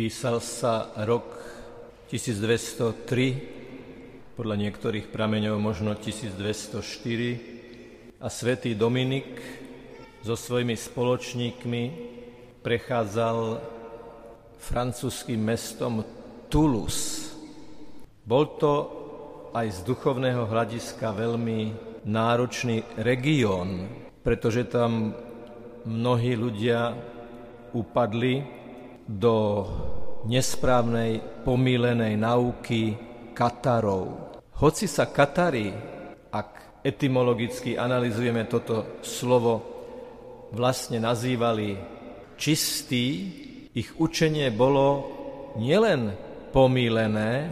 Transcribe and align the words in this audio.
Písal 0.00 0.40
sa 0.40 0.96
rok 1.04 1.28
1203, 2.08 4.32
podľa 4.32 4.56
niektorých 4.56 5.12
prameňov 5.12 5.60
možno 5.60 5.92
1204 5.92 8.16
a 8.16 8.28
svätý 8.32 8.72
Dominik 8.72 9.28
so 10.24 10.40
svojimi 10.40 10.72
spoločníkmi 10.72 11.82
prechádzal 12.64 13.60
francúzským 14.56 15.36
mestom 15.36 16.00
Toulouse. 16.48 17.36
Bol 18.24 18.56
to 18.56 18.72
aj 19.52 19.68
z 19.68 19.84
duchovného 19.84 20.48
hľadiska 20.48 21.12
veľmi 21.12 21.76
náročný 22.08 23.04
región, 23.04 23.84
pretože 24.24 24.64
tam 24.64 25.12
mnohí 25.84 26.40
ľudia 26.40 26.96
upadli 27.76 28.59
do 29.10 29.66
nesprávnej, 30.30 31.42
pomílenej 31.42 32.14
nauky 32.14 32.94
Katarov. 33.34 34.30
Hoci 34.62 34.86
sa 34.86 35.10
Katari, 35.10 35.74
ak 36.30 36.82
etymologicky 36.86 37.74
analizujeme 37.74 38.46
toto 38.46 39.02
slovo, 39.02 39.66
vlastne 40.54 41.02
nazývali 41.02 41.74
čistí, 42.38 43.06
ich 43.74 43.90
učenie 43.98 44.50
bolo 44.54 45.10
nielen 45.58 46.14
pomílené, 46.54 47.50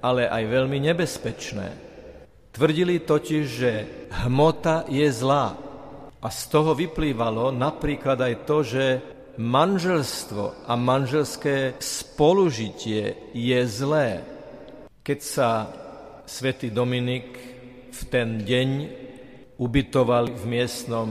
ale 0.00 0.28
aj 0.28 0.42
veľmi 0.48 0.78
nebezpečné. 0.80 1.68
Tvrdili 2.52 3.04
totiž, 3.04 3.44
že 3.44 3.72
hmota 4.24 4.88
je 4.88 5.08
zlá. 5.12 5.56
A 6.24 6.28
z 6.32 6.42
toho 6.48 6.72
vyplývalo 6.72 7.52
napríklad 7.52 8.16
aj 8.16 8.34
to, 8.48 8.56
že 8.64 8.84
manželstvo 9.36 10.66
a 10.66 10.72
manželské 10.76 11.76
spolužitie 11.80 13.32
je 13.32 13.60
zlé. 13.68 14.24
Keď 15.04 15.20
sa 15.22 15.70
svätý 16.26 16.72
Dominik 16.72 17.38
v 17.92 18.00
ten 18.10 18.42
deň 18.42 18.68
ubytoval 19.56 20.34
v 20.34 20.44
miestnom 20.44 21.08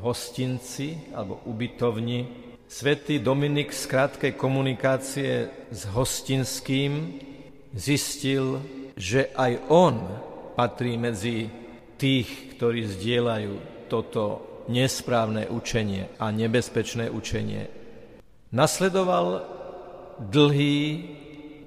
hostinci 0.00 1.12
alebo 1.12 1.42
ubytovni, 1.46 2.26
svätý 2.66 3.18
Dominik 3.18 3.74
z 3.74 3.84
krátkej 3.86 4.32
komunikácie 4.38 5.50
s 5.70 5.82
hostinským 5.92 7.20
zistil, 7.74 8.62
že 8.98 9.30
aj 9.36 9.52
on 9.70 9.94
patrí 10.58 10.98
medzi 10.98 11.46
tých, 11.98 12.56
ktorí 12.56 12.86
zdieľajú 12.86 13.86
toto 13.86 14.47
nesprávne 14.68 15.48
učenie 15.48 16.12
a 16.20 16.30
nebezpečné 16.30 17.10
učenie. 17.10 17.66
Nasledoval 18.52 19.44
dlhý 20.20 20.78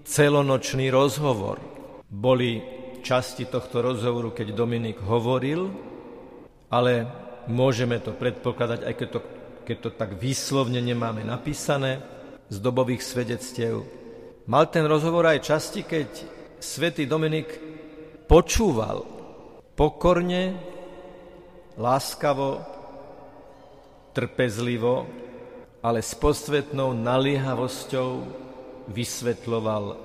celonočný 0.05 0.89
rozhovor. 0.89 1.61
Boli 2.09 2.61
časti 3.01 3.49
tohto 3.49 3.81
rozhovoru, 3.81 4.33
keď 4.33 4.53
Dominik 4.53 5.01
hovoril, 5.01 5.73
ale 6.69 7.05
môžeme 7.49 7.97
to 7.97 8.13
predpokladať, 8.13 8.79
aj 8.85 8.93
keď 8.93 9.07
to, 9.09 9.19
keď 9.65 9.77
to 9.77 9.89
tak 9.97 10.11
výslovne 10.21 10.81
nemáme 10.81 11.25
napísané, 11.25 12.01
z 12.51 12.59
dobových 12.59 12.99
svedectiev. 12.99 13.87
Mal 14.51 14.67
ten 14.67 14.83
rozhovor 14.83 15.23
aj 15.23 15.39
časti, 15.47 15.87
keď 15.87 16.09
svätý 16.59 17.07
Dominik 17.07 17.47
počúval 18.27 19.07
pokorne, 19.79 20.59
láskavo 21.79 22.59
trpezlivo, 24.11 25.07
ale 25.81 26.05
s 26.05 26.13
posvetnou 26.13 26.93
naliehavosťou 26.93 28.09
vysvetloval, 28.91 29.97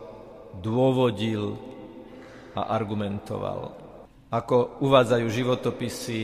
dôvodil 0.62 1.58
a 2.56 2.72
argumentoval. 2.72 3.77
Ako 4.32 4.80
uvádzajú 4.80 5.27
životopisy, 5.28 6.20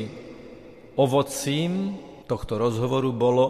ovocím 0.97 2.00
tohto 2.25 2.56
rozhovoru 2.56 3.12
bolo, 3.12 3.47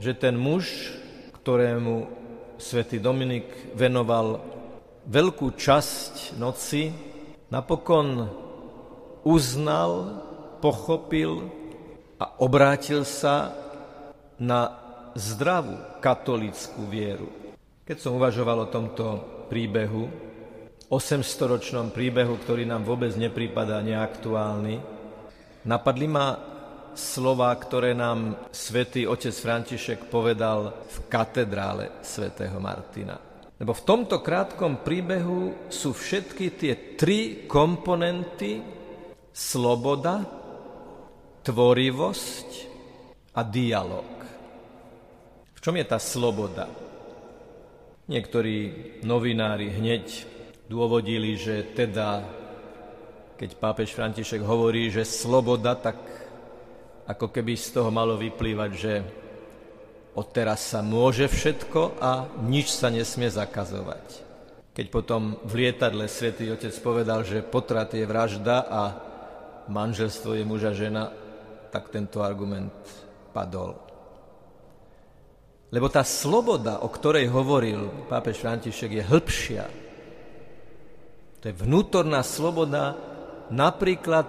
že 0.00 0.16
ten 0.16 0.36
muž, 0.36 0.92
ktorému 1.40 2.08
svätý 2.56 2.96
Dominik 2.96 3.76
venoval 3.76 4.40
veľkú 5.06 5.54
časť 5.54 6.40
noci, 6.40 6.90
napokon 7.52 8.26
uznal, 9.22 10.24
pochopil 10.64 11.52
a 12.16 12.40
obrátil 12.40 13.04
sa 13.04 13.52
na 14.40 14.72
zdravú 15.16 16.00
katolickú 16.00 16.84
vieru. 16.88 17.28
Keď 17.84 17.96
som 18.00 18.16
uvažoval 18.16 18.68
o 18.68 18.72
tomto 18.72 19.06
príbehu, 19.48 20.08
800-ročnom 20.86 21.90
príbehu, 21.90 22.38
ktorý 22.40 22.62
nám 22.62 22.86
vôbec 22.86 23.10
neprípada 23.18 23.82
neaktuálny, 23.82 24.78
napadli 25.66 26.06
ma 26.06 26.26
slova, 26.96 27.52
ktoré 27.52 27.92
nám 27.92 28.48
svätý 28.48 29.04
otec 29.04 29.34
František 29.34 30.08
povedal 30.08 30.72
v 30.88 30.96
katedrále 31.10 32.00
svätého 32.00 32.56
Martina. 32.56 33.18
Lebo 33.56 33.72
v 33.72 33.84
tomto 33.88 34.20
krátkom 34.20 34.84
príbehu 34.84 35.68
sú 35.72 35.96
všetky 35.96 36.46
tie 36.56 36.74
tri 36.96 37.48
komponenty 37.48 38.60
sloboda, 39.32 40.45
tvorivosť 41.46 42.48
a 43.38 43.40
dialog. 43.46 44.10
V 45.54 45.58
čom 45.62 45.78
je 45.78 45.86
tá 45.86 46.02
sloboda? 46.02 46.66
Niektorí 48.10 48.58
novinári 49.06 49.70
hneď 49.70 50.26
dôvodili, 50.66 51.38
že 51.38 51.70
teda, 51.70 52.26
keď 53.38 53.50
pápež 53.62 53.94
František 53.94 54.42
hovorí, 54.42 54.90
že 54.90 55.06
sloboda, 55.06 55.78
tak 55.78 55.98
ako 57.06 57.30
keby 57.30 57.54
z 57.54 57.78
toho 57.78 57.94
malo 57.94 58.18
vyplývať, 58.18 58.70
že 58.74 58.94
odteraz 60.18 60.74
sa 60.74 60.82
môže 60.82 61.30
všetko 61.30 62.02
a 62.02 62.26
nič 62.42 62.74
sa 62.74 62.90
nesmie 62.90 63.30
zakazovať. 63.30 64.26
Keď 64.74 64.86
potom 64.90 65.38
v 65.46 65.66
lietadle 65.66 66.10
svätý 66.10 66.50
Otec 66.50 66.74
povedal, 66.82 67.22
že 67.22 67.46
potrat 67.46 67.94
je 67.94 68.02
vražda 68.02 68.66
a 68.66 68.82
manželstvo 69.70 70.34
je 70.36 70.44
muža 70.44 70.74
žena, 70.74 71.14
tak 71.68 71.90
tento 71.90 72.22
argument 72.22 72.74
padol. 73.34 73.76
Lebo 75.70 75.90
tá 75.90 76.06
sloboda, 76.06 76.80
o 76.80 76.88
ktorej 76.88 77.26
hovoril 77.28 78.06
pápež 78.06 78.40
František, 78.40 78.90
je 78.96 79.02
hĺbšia. 79.02 79.64
To 81.42 81.44
je 81.50 81.54
vnútorná 81.54 82.22
sloboda 82.22 82.94
napríklad 83.50 84.26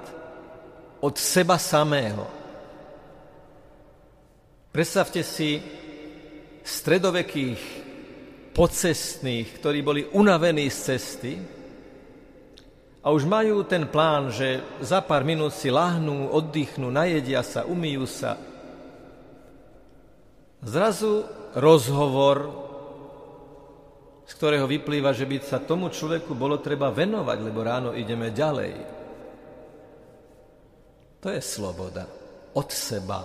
od 1.02 1.16
seba 1.18 1.62
samého. 1.62 2.26
Predstavte 4.74 5.22
si 5.22 5.62
stredovekých 6.62 7.62
pocestných, 8.54 9.48
ktorí 9.62 9.80
boli 9.86 10.02
unavení 10.14 10.70
z 10.70 10.78
cesty, 10.94 11.34
a 13.04 13.14
už 13.14 13.24
majú 13.30 13.64
ten 13.64 13.86
plán, 13.88 14.34
že 14.34 14.60
za 14.82 15.00
pár 15.00 15.24
minút 15.24 15.54
si 15.54 15.70
lahnú, 15.72 16.34
oddychnú, 16.34 16.90
najedia 16.90 17.46
sa, 17.46 17.64
umýjú 17.64 18.06
sa. 18.10 18.36
Zrazu 20.66 21.24
rozhovor, 21.56 22.38
z 24.28 24.32
ktorého 24.36 24.68
vyplýva, 24.68 25.16
že 25.16 25.24
by 25.24 25.38
sa 25.40 25.64
tomu 25.64 25.88
človeku 25.88 26.36
bolo 26.36 26.60
treba 26.60 26.92
venovať, 26.92 27.38
lebo 27.40 27.60
ráno 27.64 27.96
ideme 27.96 28.34
ďalej. 28.34 28.74
To 31.24 31.28
je 31.32 31.42
sloboda. 31.42 32.06
Od 32.58 32.70
seba. 32.74 33.22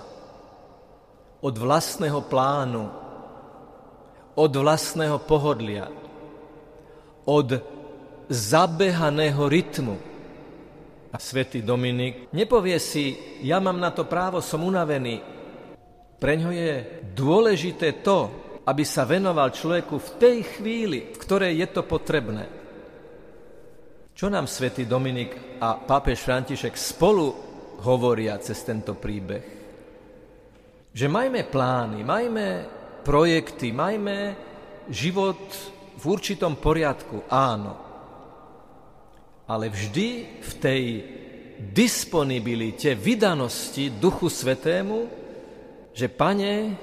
Od 1.42 1.54
vlastného 1.58 2.20
plánu. 2.28 2.84
Od 4.38 4.52
vlastného 4.52 5.18
pohodlia. 5.26 5.90
Od 7.26 7.48
zabehaného 8.32 9.44
rytmu. 9.44 9.96
A 11.12 11.20
svätý 11.20 11.60
Dominik 11.60 12.32
nepovie 12.32 12.80
si, 12.80 13.12
ja 13.44 13.60
mám 13.60 13.76
na 13.76 13.92
to 13.92 14.08
právo, 14.08 14.40
som 14.40 14.64
unavený. 14.64 15.20
Preňho 16.16 16.50
je 16.56 16.72
dôležité 17.12 18.00
to, 18.00 18.32
aby 18.64 18.80
sa 18.80 19.04
venoval 19.04 19.52
človeku 19.52 20.00
v 20.00 20.10
tej 20.16 20.36
chvíli, 20.56 21.12
v 21.12 21.18
ktorej 21.20 21.52
je 21.60 21.68
to 21.68 21.82
potrebné. 21.84 22.44
Čo 24.16 24.32
nám 24.32 24.48
svätý 24.48 24.88
Dominik 24.88 25.60
a 25.60 25.76
pápež 25.76 26.24
František 26.24 26.72
spolu 26.72 27.28
hovoria 27.84 28.40
cez 28.40 28.64
tento 28.64 28.96
príbeh? 28.96 29.44
Že 30.92 31.06
majme 31.12 31.44
plány, 31.44 32.00
majme 32.04 32.46
projekty, 33.04 33.72
majme 33.74 34.18
život 34.88 35.42
v 35.98 36.04
určitom 36.06 36.56
poriadku, 36.56 37.28
áno 37.28 37.91
ale 39.52 39.68
vždy 39.68 40.40
v 40.40 40.52
tej 40.56 40.82
disponibilite, 41.60 42.96
vydanosti 42.96 43.92
Duchu 43.92 44.32
Svetému, 44.32 45.12
že 45.92 46.08
Pane, 46.08 46.80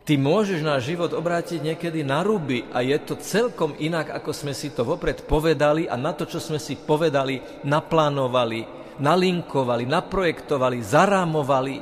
Ty 0.00 0.16
môžeš 0.16 0.64
náš 0.64 0.90
život 0.90 1.12
obrátiť 1.12 1.60
niekedy 1.60 2.02
na 2.02 2.24
ruby 2.24 2.64
a 2.72 2.82
je 2.82 2.98
to 3.04 3.20
celkom 3.20 3.76
inak, 3.78 4.10
ako 4.10 4.32
sme 4.32 4.56
si 4.56 4.72
to 4.72 4.82
vopred 4.82 5.22
povedali 5.28 5.86
a 5.86 5.94
na 5.94 6.16
to, 6.16 6.24
čo 6.26 6.40
sme 6.42 6.56
si 6.58 6.74
povedali, 6.74 7.38
naplánovali, 7.68 8.64
nalinkovali, 8.98 9.84
naprojektovali, 9.86 10.82
zarámovali. 10.82 11.76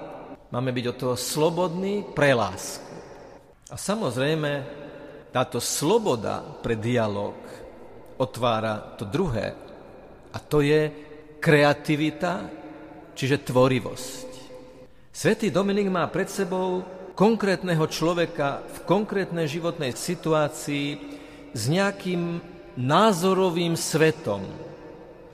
Máme 0.50 0.70
byť 0.74 0.84
od 0.92 0.96
toho 0.98 1.16
slobodní 1.16 2.04
pre 2.10 2.34
lásku. 2.36 2.84
A 3.70 3.80
samozrejme, 3.80 4.66
táto 5.32 5.62
sloboda 5.62 6.42
pre 6.60 6.76
dialog 6.76 7.38
otvára 8.18 8.98
to 8.98 9.08
druhé. 9.08 9.67
A 10.32 10.38
to 10.42 10.60
je 10.60 10.92
kreativita, 11.38 12.48
čiže 13.14 13.46
tvorivosť. 13.46 14.28
Svetý 15.10 15.50
Dominik 15.50 15.90
má 15.90 16.06
pred 16.06 16.30
sebou 16.30 16.86
konkrétneho 17.18 17.82
človeka 17.90 18.62
v 18.62 18.78
konkrétnej 18.86 19.50
životnej 19.50 19.90
situácii 19.90 21.18
s 21.50 21.62
nejakým 21.66 22.38
názorovým 22.78 23.74
svetom. 23.74 24.46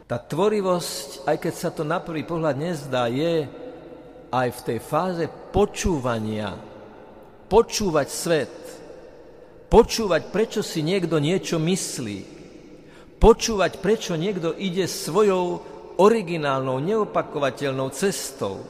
Tá 0.08 0.17
tvorivosť, 0.17 1.29
aj 1.29 1.37
keď 1.37 1.55
sa 1.55 1.69
to 1.69 1.85
na 1.85 2.00
prvý 2.00 2.25
pohľad 2.25 2.56
nezdá, 2.56 3.12
je 3.12 3.44
aj 4.32 4.49
v 4.49 4.61
tej 4.64 4.79
fáze 4.81 5.25
počúvania. 5.52 6.56
Počúvať 7.52 8.08
svet. 8.08 8.56
Počúvať, 9.69 10.32
prečo 10.32 10.61
si 10.64 10.81
niekto 10.81 11.20
niečo 11.20 11.61
myslí. 11.61 12.44
Počúvať, 13.25 13.81
prečo 13.81 14.21
niekto 14.21 14.53
ide 14.53 14.85
svojou 14.85 15.65
originálnou, 15.97 16.76
neopakovateľnou 16.85 17.88
cestou 17.97 18.61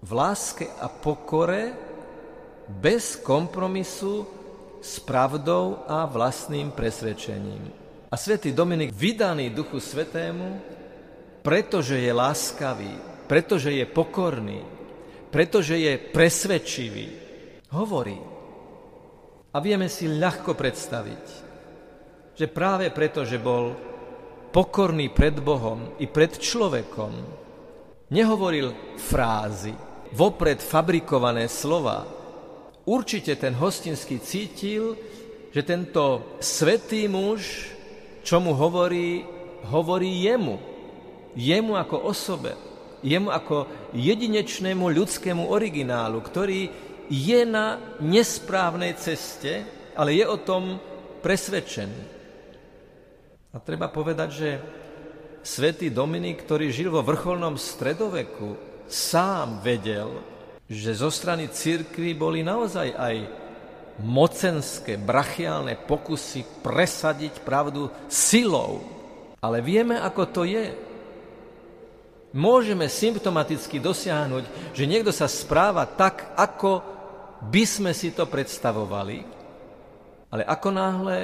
v 0.00 0.10
láske 0.16 0.64
a 0.80 0.88
pokore, 0.88 1.76
bez 2.80 3.20
kompromisu 3.20 4.24
s 4.80 4.96
pravdou 5.04 5.84
a 5.84 6.08
vlastným 6.08 6.72
presvedčením. 6.72 7.68
A 8.08 8.16
svätý 8.16 8.56
Dominik, 8.56 8.96
vydaný 8.96 9.52
Duchu 9.52 9.76
Svetému, 9.76 10.56
pretože 11.44 12.00
je 12.00 12.12
láskavý, 12.16 12.96
pretože 13.28 13.76
je 13.76 13.84
pokorný, 13.84 14.64
pretože 15.28 15.76
je 15.76 16.00
presvedčivý, 16.00 17.06
hovorí. 17.76 18.16
A 19.52 19.60
vieme 19.60 19.92
si 19.92 20.08
ľahko 20.08 20.56
predstaviť, 20.56 21.49
že 22.40 22.48
práve 22.48 22.88
preto, 22.88 23.20
že 23.28 23.36
bol 23.36 23.76
pokorný 24.48 25.12
pred 25.12 25.36
Bohom 25.44 26.00
i 26.00 26.08
pred 26.08 26.40
človekom, 26.40 27.12
nehovoril 28.08 28.96
frázy, 28.96 29.76
vopred 30.16 30.64
fabrikované 30.64 31.52
slova. 31.52 32.08
Určite 32.88 33.36
ten 33.36 33.52
hostinský 33.52 34.24
cítil, 34.24 34.96
že 35.52 35.60
tento 35.68 36.40
svetý 36.40 37.12
muž, 37.12 37.68
čo 38.24 38.40
mu 38.40 38.56
hovorí, 38.56 39.20
hovorí 39.68 40.24
jemu. 40.24 40.56
Jemu 41.36 41.76
ako 41.76 42.08
osobe. 42.08 42.56
Jemu 43.04 43.28
ako 43.28 43.68
jedinečnému 43.92 44.88
ľudskému 44.88 45.44
originálu, 45.44 46.24
ktorý 46.24 46.72
je 47.12 47.40
na 47.44 47.76
nesprávnej 48.00 48.96
ceste, 48.96 49.60
ale 49.92 50.16
je 50.16 50.24
o 50.24 50.40
tom 50.40 50.80
presvedčený. 51.20 52.19
A 53.50 53.58
treba 53.58 53.90
povedať, 53.90 54.28
že 54.30 54.50
svätý 55.42 55.90
Dominik, 55.90 56.46
ktorý 56.46 56.70
žil 56.70 56.94
vo 56.94 57.02
vrcholnom 57.02 57.58
stredoveku, 57.58 58.54
sám 58.86 59.58
vedel, 59.58 60.22
že 60.70 60.94
zo 60.94 61.10
strany 61.10 61.50
církvy 61.50 62.14
boli 62.14 62.46
naozaj 62.46 62.94
aj 62.94 63.16
mocenské, 64.06 64.94
brachiálne 64.96 65.74
pokusy 65.82 66.62
presadiť 66.62 67.42
pravdu 67.42 67.90
silou. 68.06 68.86
Ale 69.42 69.58
vieme, 69.66 69.98
ako 69.98 70.22
to 70.30 70.42
je. 70.46 70.70
Môžeme 72.30 72.86
symptomaticky 72.86 73.82
dosiahnuť, 73.82 74.76
že 74.78 74.86
niekto 74.86 75.10
sa 75.10 75.26
správa 75.26 75.82
tak, 75.90 76.38
ako 76.38 76.86
by 77.50 77.64
sme 77.66 77.90
si 77.90 78.14
to 78.14 78.30
predstavovali, 78.30 79.26
ale 80.30 80.42
ako 80.46 80.68
náhle 80.70 81.18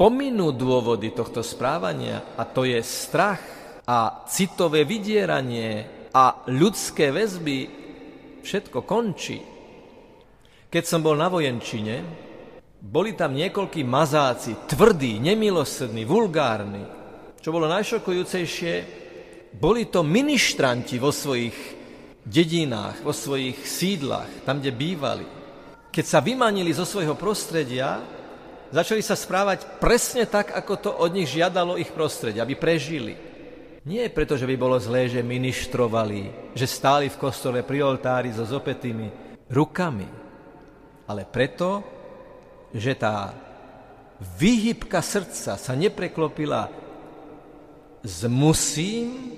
pominú 0.00 0.56
dôvody 0.56 1.12
tohto 1.12 1.44
správania, 1.44 2.32
a 2.40 2.48
to 2.48 2.64
je 2.64 2.80
strach 2.80 3.44
a 3.84 4.24
citové 4.24 4.88
vydieranie 4.88 5.84
a 6.16 6.48
ľudské 6.48 7.12
väzby, 7.12 7.68
všetko 8.40 8.88
končí. 8.88 9.44
Keď 10.72 10.84
som 10.88 11.04
bol 11.04 11.20
na 11.20 11.28
vojenčine, 11.28 12.00
boli 12.80 13.12
tam 13.12 13.36
niekoľkí 13.36 13.84
mazáci, 13.84 14.64
tvrdí, 14.64 15.20
nemilosrdní, 15.20 16.08
vulgárni. 16.08 16.80
Čo 17.36 17.52
bolo 17.52 17.68
najšokujúcejšie, 17.68 18.72
boli 19.52 19.92
to 19.92 20.00
ministranti 20.00 20.96
vo 20.96 21.12
svojich 21.12 21.76
dedinách, 22.24 23.04
vo 23.04 23.12
svojich 23.12 23.68
sídlach, 23.68 24.48
tam, 24.48 24.64
kde 24.64 24.72
bývali. 24.72 25.26
Keď 25.92 26.04
sa 26.08 26.24
vymanili 26.24 26.72
zo 26.72 26.88
svojho 26.88 27.20
prostredia, 27.20 28.00
začali 28.70 29.02
sa 29.02 29.18
správať 29.18 29.82
presne 29.82 30.26
tak, 30.26 30.54
ako 30.54 30.74
to 30.78 30.90
od 30.90 31.10
nich 31.14 31.30
žiadalo 31.30 31.78
ich 31.78 31.90
prostredie, 31.90 32.42
aby 32.42 32.54
prežili. 32.54 33.14
Nie 33.86 34.12
preto, 34.12 34.36
že 34.36 34.44
by 34.44 34.56
bolo 34.60 34.76
zlé, 34.76 35.08
že 35.08 35.24
ministrovali, 35.24 36.52
že 36.54 36.68
stáli 36.68 37.08
v 37.08 37.20
kostole 37.20 37.64
pri 37.64 37.80
oltári 37.82 38.30
so 38.30 38.44
zopetými 38.44 39.08
rukami, 39.48 40.08
ale 41.08 41.22
preto, 41.26 41.82
že 42.70 42.94
tá 42.94 43.34
výhybka 44.20 45.00
srdca 45.00 45.56
sa 45.56 45.72
nepreklopila 45.74 46.68
z 48.04 48.28
musím 48.28 49.36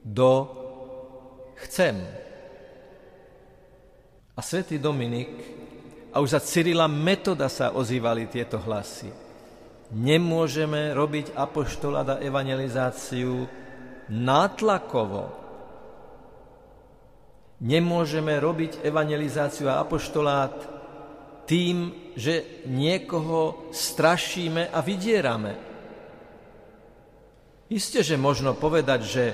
do 0.00 0.50
chcem. 1.64 2.00
A 4.36 4.40
svätý 4.44 4.76
Dominik 4.76 5.55
a 6.16 6.24
už 6.24 6.32
za 6.32 6.40
Cyrila 6.40 6.88
Metoda 6.88 7.52
sa 7.52 7.76
ozývali 7.76 8.24
tieto 8.32 8.56
hlasy 8.56 9.26
nemôžeme 9.94 10.90
robiť 10.94 11.36
apoštolát 11.36 12.18
a 12.18 12.20
evangelizáciu 12.22 13.46
nátlakovo. 14.10 15.30
Nemôžeme 17.62 18.36
robiť 18.36 18.84
evangelizáciu 18.84 19.70
a 19.70 19.80
apoštolát 19.80 20.54
tým, 21.46 21.94
že 22.18 22.66
niekoho 22.66 23.70
strašíme 23.70 24.74
a 24.74 24.78
vydierame. 24.82 25.54
Isté, 27.70 28.02
že 28.02 28.18
možno 28.18 28.54
povedať, 28.54 29.00
že 29.02 29.24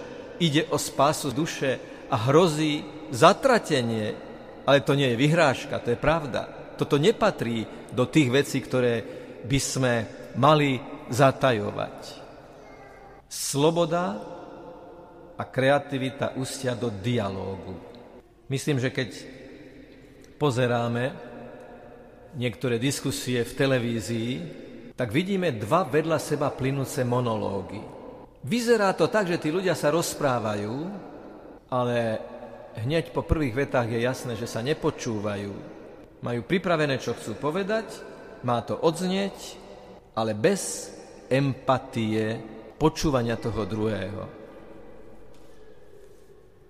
ide 0.40 0.68
o 0.72 0.78
spásu 0.80 1.32
duše 1.32 1.80
a 2.08 2.16
hrozí 2.28 2.84
zatratenie, 3.12 4.16
ale 4.64 4.80
to 4.80 4.96
nie 4.96 5.12
je 5.12 5.20
vyhrážka, 5.20 5.82
to 5.82 5.92
je 5.92 6.00
pravda. 6.00 6.61
Toto 6.82 6.98
nepatrí 6.98 7.62
do 7.94 8.10
tých 8.10 8.26
vecí, 8.26 8.58
ktoré 8.58 9.06
by 9.46 9.58
sme 9.62 9.92
mali 10.34 10.82
zatajovať. 11.14 11.98
Sloboda 13.30 14.18
a 15.38 15.42
kreativita 15.46 16.34
ustia 16.42 16.74
do 16.74 16.90
dialógu. 16.90 17.78
Myslím, 18.50 18.82
že 18.82 18.90
keď 18.90 19.14
pozeráme 20.42 21.14
niektoré 22.34 22.82
diskusie 22.82 23.46
v 23.46 23.54
televízii, 23.54 24.32
tak 24.98 25.14
vidíme 25.14 25.54
dva 25.54 25.86
vedľa 25.86 26.18
seba 26.18 26.50
plynúce 26.50 27.06
monológy. 27.06 27.78
Vyzerá 28.42 28.90
to 28.98 29.06
tak, 29.06 29.30
že 29.30 29.38
tí 29.38 29.54
ľudia 29.54 29.78
sa 29.78 29.94
rozprávajú, 29.94 30.74
ale 31.70 32.18
hneď 32.82 33.14
po 33.14 33.22
prvých 33.22 33.70
vetách 33.70 33.86
je 33.86 34.02
jasné, 34.02 34.34
že 34.34 34.50
sa 34.50 34.66
nepočúvajú. 34.66 35.81
Majú 36.22 36.46
pripravené, 36.46 37.02
čo 37.02 37.18
chcú 37.18 37.34
povedať, 37.34 37.86
má 38.46 38.62
to 38.62 38.78
odznieť 38.78 39.62
ale 40.12 40.36
bez 40.36 40.92
empatie 41.32 42.36
počúvania 42.76 43.40
toho 43.40 43.64
druhého. 43.64 44.22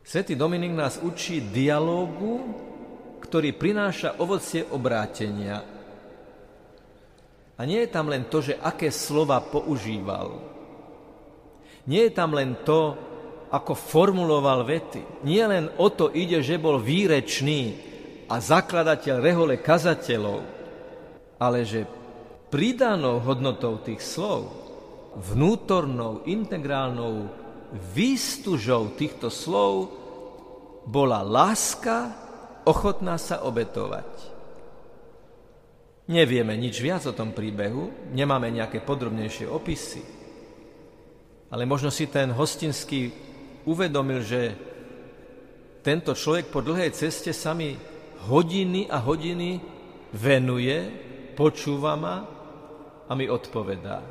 Svetý 0.02 0.34
Dominik 0.34 0.74
nás 0.74 0.98
učí 1.02 1.40
dialógu, 1.40 2.42
ktorý 3.22 3.54
prináša 3.54 4.18
ovocie 4.18 4.66
obrátenia. 4.66 5.62
A 7.56 7.60
nie 7.62 7.86
je 7.86 7.90
tam 7.90 8.10
len 8.10 8.26
to, 8.26 8.42
že 8.42 8.58
aké 8.58 8.90
slova 8.90 9.38
používal. 9.40 10.42
Nie 11.86 12.10
je 12.10 12.12
tam 12.14 12.34
len 12.34 12.62
to, 12.66 12.94
ako 13.50 13.74
formuloval 13.74 14.66
vety. 14.66 15.26
Nie 15.26 15.46
len 15.46 15.70
o 15.78 15.86
to 15.90 16.10
ide, 16.10 16.42
že 16.42 16.58
bol 16.58 16.82
výrečný 16.82 17.91
a 18.32 18.40
zakladateľ 18.40 19.20
rehole 19.20 19.60
kazateľov, 19.60 20.40
ale 21.36 21.68
že 21.68 21.84
pridanou 22.48 23.20
hodnotou 23.20 23.84
tých 23.84 24.00
slov, 24.00 24.48
vnútornou, 25.20 26.24
integrálnou 26.24 27.28
výstužou 27.92 28.96
týchto 28.96 29.28
slov 29.28 29.92
bola 30.88 31.20
láska 31.20 32.08
ochotná 32.64 33.20
sa 33.20 33.44
obetovať. 33.44 34.32
Nevieme 36.08 36.56
nič 36.56 36.80
viac 36.80 37.04
o 37.04 37.12
tom 37.12 37.36
príbehu, 37.36 38.12
nemáme 38.16 38.48
nejaké 38.48 38.80
podrobnejšie 38.80 39.44
opisy, 39.44 40.02
ale 41.52 41.68
možno 41.68 41.92
si 41.92 42.08
ten 42.08 42.32
hostinský 42.32 43.12
uvedomil, 43.68 44.24
že 44.24 44.40
tento 45.84 46.16
človek 46.16 46.48
po 46.48 46.64
dlhej 46.64 46.96
ceste 46.96 47.36
sa 47.36 47.52
mi 47.52 47.91
hodiny 48.28 48.86
a 48.86 49.02
hodiny 49.02 49.58
venuje, 50.14 50.78
počúva 51.34 51.98
ma 51.98 52.16
a 53.08 53.12
mi 53.18 53.26
odpovedá. 53.26 54.02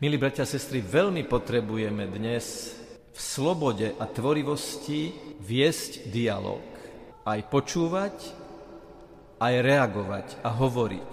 Milí 0.00 0.16
bratia 0.18 0.44
a 0.44 0.48
sestry, 0.48 0.84
veľmi 0.84 1.24
potrebujeme 1.24 2.10
dnes 2.10 2.76
v 3.14 3.18
slobode 3.20 3.94
a 3.94 4.04
tvorivosti 4.10 5.14
viesť 5.38 6.10
dialog. 6.10 6.60
Aj 7.24 7.40
počúvať, 7.46 8.16
aj 9.38 9.54
reagovať 9.64 10.26
a 10.44 10.50
hovoriť. 10.50 11.12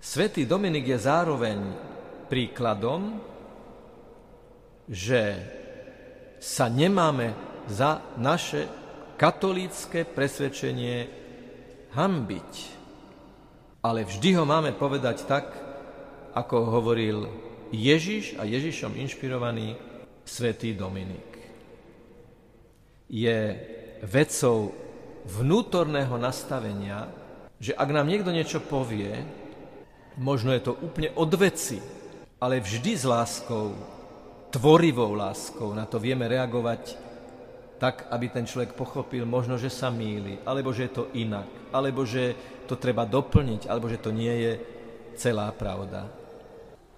Svetý 0.00 0.48
Dominik 0.48 0.88
je 0.88 0.98
zároveň 0.98 1.58
príkladom, 2.32 3.20
že 4.88 5.36
sa 6.40 6.72
nemáme 6.72 7.36
za 7.68 8.00
naše 8.16 8.64
katolícke 9.18 10.06
presvedčenie 10.06 11.10
hambiť. 11.90 12.52
Ale 13.82 14.06
vždy 14.06 14.30
ho 14.38 14.46
máme 14.46 14.70
povedať 14.78 15.26
tak, 15.26 15.50
ako 16.38 16.56
hovoril 16.70 17.26
Ježiš 17.74 18.38
a 18.38 18.46
Ježišom 18.46 18.94
inšpirovaný 18.94 19.74
svätý 20.22 20.72
Dominik. 20.78 21.26
Je 23.10 23.58
vecou 24.06 24.70
vnútorného 25.26 26.14
nastavenia, 26.14 27.10
že 27.58 27.74
ak 27.74 27.88
nám 27.90 28.06
niekto 28.06 28.30
niečo 28.30 28.62
povie, 28.62 29.10
možno 30.14 30.54
je 30.54 30.62
to 30.62 30.78
úplne 30.78 31.10
od 31.18 31.32
veci, 31.34 31.82
ale 32.38 32.62
vždy 32.62 32.92
s 32.94 33.02
láskou, 33.02 33.74
tvorivou 34.54 35.10
láskou 35.18 35.74
na 35.74 35.90
to 35.90 35.98
vieme 35.98 36.30
reagovať 36.30 37.07
tak, 37.78 38.10
aby 38.10 38.26
ten 38.28 38.42
človek 38.42 38.74
pochopil 38.74 39.22
možno, 39.22 39.54
že 39.54 39.70
sa 39.70 39.88
míli, 39.88 40.42
alebo 40.42 40.74
že 40.74 40.90
je 40.90 40.92
to 40.92 41.04
inak, 41.14 41.46
alebo 41.70 42.02
že 42.02 42.34
to 42.66 42.74
treba 42.74 43.06
doplniť, 43.06 43.70
alebo 43.70 43.86
že 43.86 44.02
to 44.02 44.10
nie 44.10 44.34
je 44.34 44.52
celá 45.14 45.48
pravda. 45.54 46.10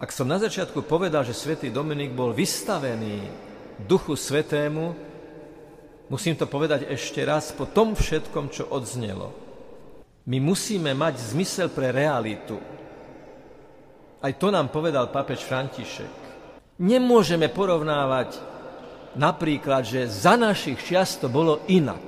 Ak 0.00 0.08
som 0.16 0.24
na 0.24 0.40
začiatku 0.40 0.80
povedal, 0.88 1.20
že 1.28 1.36
svätý 1.36 1.68
Dominik 1.68 2.16
bol 2.16 2.32
vystavený 2.32 3.28
Duchu 3.84 4.16
Svetému, 4.16 4.96
musím 6.08 6.40
to 6.40 6.48
povedať 6.48 6.88
ešte 6.88 7.20
raz 7.28 7.52
po 7.52 7.68
tom 7.68 7.92
všetkom, 7.92 8.48
čo 8.48 8.72
odznelo. 8.72 9.28
My 10.24 10.40
musíme 10.40 10.96
mať 10.96 11.36
zmysel 11.36 11.68
pre 11.68 11.92
realitu. 11.92 12.56
Aj 14.20 14.32
to 14.36 14.48
nám 14.48 14.72
povedal 14.72 15.12
papež 15.12 15.44
František. 15.44 16.12
Nemôžeme 16.80 17.52
porovnávať 17.52 18.40
napríklad, 19.14 19.82
že 19.86 20.06
za 20.06 20.38
našich 20.38 20.78
čiast 20.82 21.22
to 21.22 21.28
bolo 21.30 21.62
inak. 21.66 22.02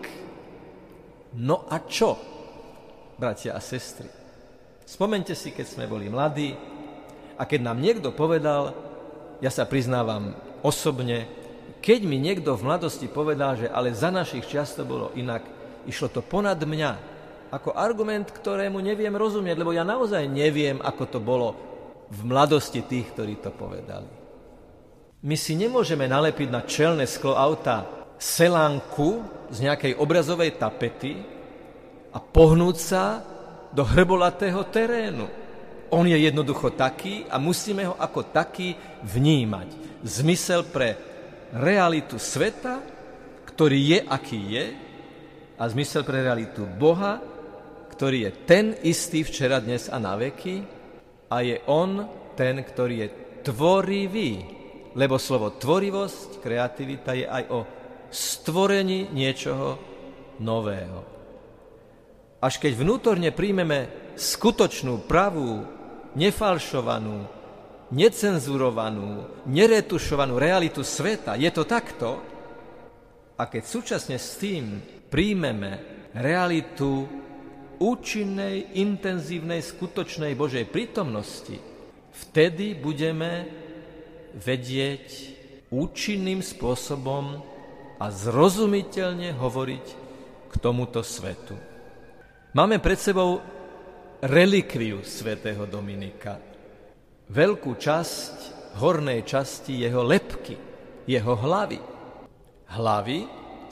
No 1.32 1.64
a 1.66 1.80
čo, 1.82 2.21
bratia 3.16 3.56
a 3.56 3.61
sestry? 3.62 4.06
Spomente 4.85 5.32
si, 5.32 5.54
keď 5.54 5.66
sme 5.66 5.85
boli 5.88 6.12
mladí 6.12 6.52
a 7.40 7.49
keď 7.49 7.61
nám 7.64 7.80
niekto 7.80 8.12
povedal, 8.12 8.76
ja 9.40 9.49
sa 9.49 9.64
priznávam 9.64 10.37
osobne, 10.61 11.26
keď 11.82 12.06
mi 12.06 12.21
niekto 12.21 12.54
v 12.54 12.68
mladosti 12.68 13.11
povedal, 13.11 13.59
že 13.59 13.73
ale 13.73 13.97
za 13.97 14.12
našich 14.12 14.47
čiast 14.47 14.78
to 14.78 14.85
bolo 14.87 15.11
inak, 15.18 15.42
išlo 15.88 16.06
to 16.12 16.23
ponad 16.23 16.61
mňa, 16.62 17.11
ako 17.52 17.75
argument, 17.76 18.30
ktorému 18.32 18.80
neviem 18.80 19.12
rozumieť, 19.12 19.61
lebo 19.61 19.75
ja 19.76 19.85
naozaj 19.85 20.25
neviem, 20.25 20.80
ako 20.80 21.04
to 21.04 21.18
bolo 21.21 21.52
v 22.09 22.21
mladosti 22.28 22.80
tých, 22.85 23.12
ktorí 23.12 23.40
to 23.40 23.52
povedali. 23.52 24.21
My 25.22 25.38
si 25.38 25.54
nemôžeme 25.54 26.10
nalepiť 26.10 26.48
na 26.50 26.66
čelné 26.66 27.06
sklo 27.06 27.38
auta 27.38 27.86
selánku 28.18 29.22
z 29.54 29.70
nejakej 29.70 29.94
obrazovej 29.94 30.58
tapety 30.58 31.14
a 32.10 32.18
pohnúť 32.18 32.76
sa 32.82 33.22
do 33.70 33.86
hrbolatého 33.86 34.66
terénu. 34.66 35.30
On 35.94 36.02
je 36.02 36.18
jednoducho 36.18 36.74
taký 36.74 37.22
a 37.30 37.38
musíme 37.38 37.86
ho 37.86 37.94
ako 38.02 38.34
taký 38.34 38.74
vnímať. 39.06 40.02
Zmysel 40.02 40.66
pre 40.66 40.98
realitu 41.54 42.18
sveta, 42.18 42.82
ktorý 43.46 43.78
je, 43.78 43.98
aký 44.02 44.40
je, 44.58 44.66
a 45.54 45.62
zmysel 45.70 46.02
pre 46.02 46.18
realitu 46.18 46.66
Boha, 46.66 47.22
ktorý 47.94 48.26
je 48.26 48.30
ten 48.42 48.74
istý 48.82 49.22
včera, 49.22 49.62
dnes 49.62 49.86
a 49.86 50.02
na 50.02 50.18
veky, 50.18 50.66
a 51.30 51.46
je 51.46 51.62
On 51.70 52.10
ten, 52.34 52.58
ktorý 52.58 53.06
je 53.06 53.08
tvorivý 53.46 54.62
lebo 54.92 55.16
slovo 55.16 55.52
tvorivosť, 55.54 56.40
kreativita 56.40 57.12
je 57.16 57.26
aj 57.26 57.44
o 57.49 57.61
stvorení 58.12 59.08
niečoho 59.12 59.80
nového. 60.40 61.00
Až 62.42 62.58
keď 62.58 62.72
vnútorne 62.76 63.30
príjmeme 63.30 63.88
skutočnú, 64.18 65.06
pravú, 65.08 65.64
nefalšovanú, 66.18 67.25
necenzurovanú, 67.92 69.44
neretušovanú 69.49 70.37
realitu 70.37 70.84
sveta, 70.84 71.38
je 71.38 71.50
to 71.52 71.64
takto, 71.64 72.20
a 73.38 73.49
keď 73.49 73.62
súčasne 73.64 74.16
s 74.20 74.37
tým 74.37 74.82
príjmeme 75.08 76.04
realitu 76.12 77.08
účinnej, 77.80 78.78
intenzívnej, 78.78 79.64
skutočnej 79.64 80.37
Božej 80.37 80.68
prítomnosti, 80.68 81.56
vtedy 82.12 82.76
budeme 82.76 83.49
vedieť 84.36 85.06
účinným 85.72 86.44
spôsobom 86.44 87.40
a 87.96 88.06
zrozumiteľne 88.10 89.32
hovoriť 89.36 89.86
k 90.50 90.54
tomuto 90.60 91.00
svetu. 91.00 91.56
Máme 92.52 92.76
pred 92.82 93.00
sebou 93.00 93.40
relikviu 94.20 95.00
svätého 95.02 95.64
Dominika. 95.64 96.36
Veľkú 97.32 97.80
časť 97.80 98.34
hornej 98.76 99.24
časti 99.24 99.80
jeho 99.80 100.04
lepky, 100.04 100.54
jeho 101.08 101.34
hlavy. 101.34 101.80
Hlavy, 102.72 103.18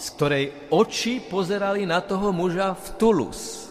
z 0.01 0.07
ktorej 0.17 0.45
oči 0.73 1.21
pozerali 1.21 1.85
na 1.85 2.01
toho 2.01 2.33
muža 2.33 2.73
v 2.73 2.87
Tulus. 2.97 3.69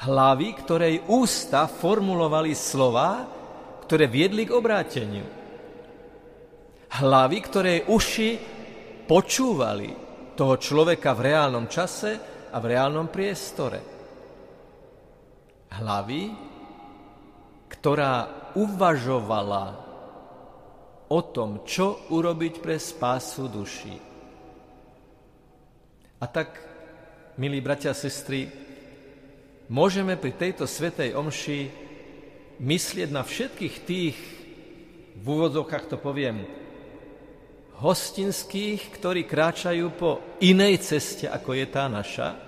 Hlavy, 0.00 0.48
ktorej 0.64 1.04
ústa 1.12 1.68
formulovali 1.68 2.56
slova, 2.56 3.28
ktoré 3.84 4.08
viedli 4.08 4.48
k 4.48 4.56
obráteniu. 4.56 5.26
Hlavy, 6.94 7.38
ktoré 7.44 7.74
uši 7.84 8.30
počúvali 9.04 9.90
toho 10.34 10.54
človeka 10.56 11.12
v 11.12 11.20
reálnom 11.30 11.66
čase 11.68 12.16
a 12.48 12.56
v 12.58 12.68
reálnom 12.70 13.12
priestore. 13.12 13.80
Hlavy, 15.74 16.22
ktorá 17.68 18.14
uvažovala 18.54 19.66
o 21.10 21.20
tom, 21.34 21.66
čo 21.66 22.08
urobiť 22.14 22.54
pre 22.62 22.78
spásu 22.78 23.50
duší. 23.50 23.96
A 26.22 26.24
tak, 26.30 26.56
milí 27.36 27.60
bratia 27.60 27.92
a 27.92 27.98
sestry, 27.98 28.48
môžeme 29.68 30.16
pri 30.16 30.32
tejto 30.38 30.64
svetej 30.64 31.12
omši 31.12 31.83
myslieť 32.58 33.08
na 33.10 33.22
všetkých 33.26 33.76
tých, 33.86 34.18
v 35.14 35.24
úvodzovkách 35.24 35.84
to 35.90 35.96
poviem, 35.98 36.46
hostinských, 37.78 38.94
ktorí 38.94 39.26
kráčajú 39.26 39.86
po 39.94 40.22
inej 40.38 40.82
ceste, 40.82 41.26
ako 41.26 41.58
je 41.58 41.66
tá 41.66 41.90
naša. 41.90 42.38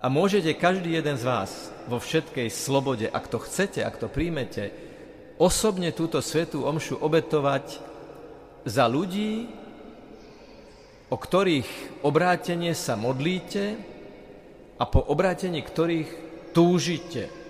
A 0.00 0.06
môžete 0.12 0.56
každý 0.56 1.00
jeden 1.00 1.16
z 1.16 1.24
vás 1.24 1.72
vo 1.88 2.00
všetkej 2.00 2.48
slobode, 2.52 3.08
ak 3.08 3.24
to 3.28 3.40
chcete, 3.40 3.80
ak 3.80 3.96
to 4.00 4.08
príjmete, 4.08 4.72
osobne 5.40 5.92
túto 5.92 6.20
svetú 6.20 6.64
omšu 6.64 7.00
obetovať 7.00 7.80
za 8.64 8.84
ľudí, 8.88 9.48
o 11.12 11.16
ktorých 11.16 12.00
obrátenie 12.04 12.72
sa 12.72 12.96
modlíte 12.96 13.76
a 14.80 14.84
po 14.88 15.00
obrátení 15.04 15.60
ktorých 15.60 16.10
túžite. 16.56 17.43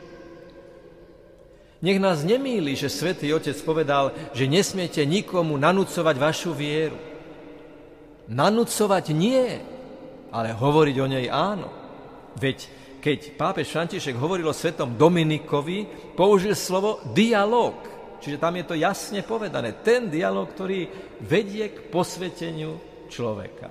Nech 1.85 2.01
nás 2.01 2.25
nemýli, 2.25 2.73
že 2.73 2.89
svätý 2.89 3.29
Otec 3.37 3.61
povedal, 3.61 4.17
že 4.33 4.49
nesmiete 4.49 5.05
nikomu 5.05 5.61
nanúcovať 5.61 6.17
vašu 6.17 6.57
vieru. 6.57 6.97
Nanúcovať 8.25 9.13
nie, 9.13 9.61
ale 10.33 10.57
hovoriť 10.57 10.97
o 10.97 11.07
nej 11.13 11.29
áno. 11.29 11.69
Veď 12.41 12.73
keď 13.05 13.37
pápež 13.37 13.69
František 13.69 14.17
hovoril 14.17 14.49
o 14.49 14.57
svetom 14.57 14.97
Dominikovi, 14.97 15.85
použil 16.17 16.57
slovo 16.57 17.05
dialog. 17.13 17.77
Čiže 18.17 18.41
tam 18.41 18.57
je 18.57 18.65
to 18.65 18.81
jasne 18.81 19.21
povedané. 19.21 19.77
Ten 19.85 20.09
dialog, 20.09 20.49
ktorý 20.57 20.89
vedie 21.21 21.69
k 21.69 21.93
posveteniu 21.93 22.81
človeka. 23.13 23.69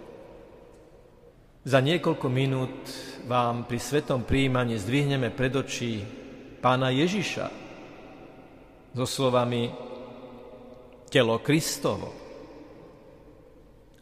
Za 1.65 1.81
niekoľko 1.81 2.27
minút 2.29 2.77
vám 3.25 3.65
pri 3.65 3.81
svetom 3.81 4.21
príjmaní 4.21 4.77
zdvihneme 4.77 5.33
pred 5.33 5.57
očí 5.57 6.05
pána 6.61 6.93
Ježiša 6.93 7.62
so 8.93 9.05
slovami 9.09 9.73
telo 11.09 11.41
Kristovo. 11.41 12.09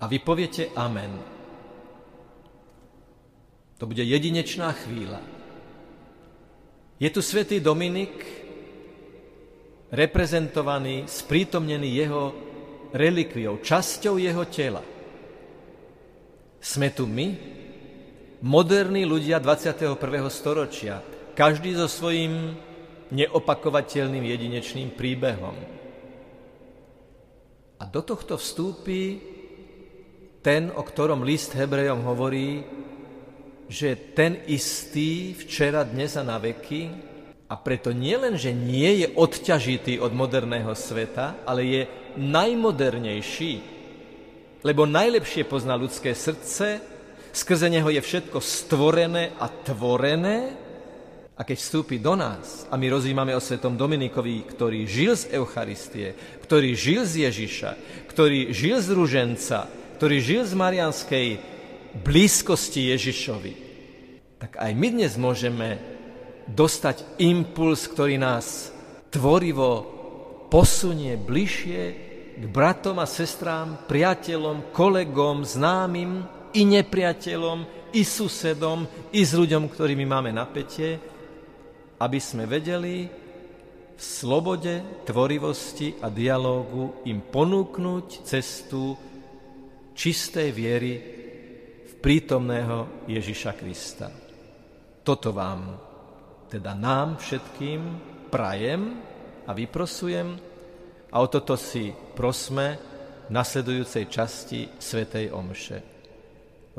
A 0.02 0.08
vy 0.08 0.18
poviete 0.20 0.72
amen. 0.76 1.12
To 3.80 3.90
bude 3.90 4.04
jedinečná 4.04 4.76
chvíľa. 4.86 5.20
Je 7.02 7.10
tu 7.10 7.24
svätý 7.26 7.58
Dominik, 7.58 8.14
reprezentovaný, 9.90 11.10
sprítomnený 11.10 11.90
jeho 11.90 12.24
relikviou, 12.94 13.58
časťou 13.58 14.22
jeho 14.22 14.44
tela. 14.48 14.86
Sme 16.62 16.94
tu 16.94 17.10
my, 17.10 17.28
moderní 18.46 19.04
ľudia 19.04 19.42
21. 19.42 19.98
storočia, 20.30 21.02
každý 21.34 21.74
so 21.74 21.90
svojím 21.90 22.54
neopakovateľným 23.12 24.24
jedinečným 24.24 24.96
príbehom. 24.96 25.56
A 27.82 27.84
do 27.84 28.02
tohto 28.02 28.40
vstúpi 28.40 29.20
ten, 30.42 30.74
o 30.74 30.82
ktorom 30.82 31.22
list 31.22 31.54
Hebrejom 31.54 32.02
hovorí, 32.02 32.66
že 33.72 33.96
ten 34.18 34.42
istý 34.50 35.32
včera, 35.38 35.86
dnes 35.88 36.18
a 36.18 36.24
na 36.26 36.42
veky 36.42 36.92
a 37.48 37.56
preto 37.56 37.96
nielen, 37.96 38.36
že 38.36 38.52
nie 38.52 39.06
je 39.06 39.08
odťažitý 39.16 40.00
od 40.00 40.12
moderného 40.12 40.76
sveta, 40.76 41.44
ale 41.48 41.62
je 41.64 41.82
najmodernejší, 42.20 43.54
lebo 44.62 44.84
najlepšie 44.84 45.48
pozná 45.48 45.80
ľudské 45.80 46.12
srdce, 46.12 46.84
skrze 47.32 47.68
neho 47.72 47.88
je 47.88 48.02
všetko 48.04 48.44
stvorené 48.44 49.32
a 49.40 49.48
tvorené 49.48 50.54
a 51.42 51.48
keď 51.48 51.58
vstúpi 51.58 51.98
do 51.98 52.14
nás 52.14 52.70
a 52.70 52.78
my 52.78 52.86
rozímame 52.94 53.34
o 53.34 53.42
svetom 53.42 53.74
Dominikovi, 53.74 54.46
ktorý 54.46 54.86
žil 54.86 55.18
z 55.18 55.34
Eucharistie, 55.34 56.14
ktorý 56.46 56.78
žil 56.78 57.02
z 57.02 57.26
Ježiša, 57.26 57.72
ktorý 58.14 58.54
žil 58.54 58.78
z 58.78 58.94
Ruženca, 58.94 59.66
ktorý 59.98 60.22
žil 60.22 60.46
z 60.46 60.54
Marianskej 60.54 61.28
blízkosti 62.06 62.94
Ježišovi, 62.94 63.54
tak 64.38 64.62
aj 64.62 64.70
my 64.78 64.88
dnes 64.94 65.18
môžeme 65.18 65.82
dostať 66.46 67.18
impuls, 67.18 67.90
ktorý 67.90 68.22
nás 68.22 68.70
tvorivo 69.10 69.90
posunie 70.54 71.18
bližšie 71.18 71.82
k 72.38 72.44
bratom 72.54 73.02
a 73.02 73.10
sestrám, 73.10 73.90
priateľom, 73.90 74.70
kolegom, 74.70 75.42
známym 75.42 76.22
i 76.54 76.62
nepriateľom, 76.70 77.90
i 77.98 78.06
susedom, 78.06 78.86
i 79.10 79.26
s 79.26 79.34
ľuďom, 79.34 79.74
ktorými 79.74 80.06
máme 80.06 80.30
napätie, 80.30 81.02
aby 82.02 82.18
sme 82.18 82.50
vedeli 82.50 83.06
v 83.94 84.02
slobode, 84.02 85.06
tvorivosti 85.06 86.02
a 86.02 86.10
dialógu 86.10 87.06
im 87.06 87.22
ponúknuť 87.22 88.26
cestu 88.26 88.98
čistej 89.94 90.50
viery 90.50 90.94
v 91.86 91.94
prítomného 92.02 93.06
Ježiša 93.06 93.52
Krista. 93.54 94.10
Toto 95.06 95.30
vám, 95.30 95.78
teda 96.50 96.74
nám 96.74 97.22
všetkým, 97.22 97.82
prajem 98.34 98.98
a 99.46 99.54
vyprosujem, 99.54 100.52
a 101.12 101.16
o 101.20 101.28
toto 101.28 101.60
si 101.60 101.92
prosme 102.16 102.80
v 103.28 103.30
nasledujúcej 103.36 104.08
časti 104.08 104.66
Svetej 104.80 105.36
Omše. 105.36 105.80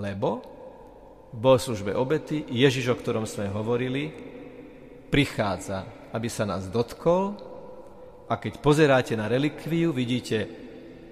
Lebo 0.00 0.28
v 1.30 1.36
bohoslužbe 1.36 1.92
obety 1.92 2.40
Ježiš, 2.48 2.90
o 2.90 2.96
ktorom 2.96 3.28
sme 3.28 3.52
hovorili, 3.52 4.32
prichádza, 5.12 5.84
aby 6.16 6.32
sa 6.32 6.48
nás 6.48 6.72
dotkol 6.72 7.36
a 8.24 8.40
keď 8.40 8.64
pozeráte 8.64 9.12
na 9.12 9.28
relikviu, 9.28 9.92
vidíte 9.92 10.48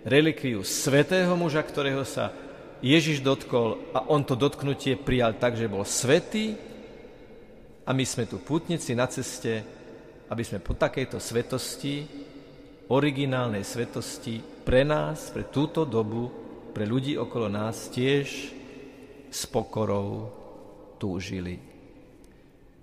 relikviu 0.08 0.64
svetého 0.64 1.36
muža, 1.36 1.60
ktorého 1.60 2.08
sa 2.08 2.32
Ježiš 2.80 3.20
dotkol 3.20 3.92
a 3.92 4.08
on 4.08 4.24
to 4.24 4.32
dotknutie 4.32 4.96
prijal 4.96 5.36
tak, 5.36 5.52
že 5.52 5.68
bol 5.68 5.84
svetý 5.84 6.56
a 7.84 7.92
my 7.92 8.04
sme 8.08 8.24
tu 8.24 8.40
pútnici 8.40 8.96
na 8.96 9.04
ceste, 9.04 9.60
aby 10.32 10.40
sme 10.40 10.64
po 10.64 10.72
takejto 10.72 11.20
svetosti 11.20 12.08
originálnej 12.88 13.62
svetosti 13.62 14.40
pre 14.64 14.80
nás, 14.80 15.28
pre 15.28 15.44
túto 15.52 15.84
dobu, 15.84 16.32
pre 16.72 16.88
ľudí 16.88 17.20
okolo 17.20 17.52
nás 17.52 17.92
tiež 17.92 18.26
s 19.28 19.40
pokorou 19.44 20.32
túžili. 20.96 21.69